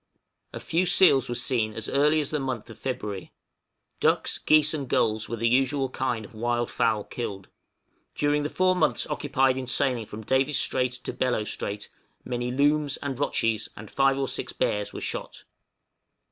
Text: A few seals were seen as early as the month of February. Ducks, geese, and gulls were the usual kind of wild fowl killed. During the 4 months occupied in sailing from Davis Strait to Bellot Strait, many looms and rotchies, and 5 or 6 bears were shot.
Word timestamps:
A 0.51 0.59
few 0.59 0.87
seals 0.87 1.29
were 1.29 1.35
seen 1.35 1.73
as 1.75 1.87
early 1.87 2.21
as 2.21 2.31
the 2.31 2.39
month 2.39 2.71
of 2.71 2.79
February. 2.79 3.31
Ducks, 3.99 4.39
geese, 4.39 4.73
and 4.73 4.89
gulls 4.89 5.29
were 5.29 5.35
the 5.35 5.47
usual 5.47 5.89
kind 5.91 6.25
of 6.25 6.33
wild 6.33 6.71
fowl 6.71 7.03
killed. 7.03 7.49
During 8.15 8.41
the 8.41 8.49
4 8.49 8.75
months 8.75 9.05
occupied 9.05 9.57
in 9.57 9.67
sailing 9.67 10.07
from 10.07 10.23
Davis 10.23 10.57
Strait 10.57 10.93
to 10.93 11.13
Bellot 11.13 11.45
Strait, 11.49 11.87
many 12.25 12.49
looms 12.51 12.97
and 13.03 13.19
rotchies, 13.19 13.69
and 13.77 13.91
5 13.91 14.17
or 14.17 14.27
6 14.27 14.51
bears 14.53 14.91
were 14.91 15.01
shot. 15.01 15.43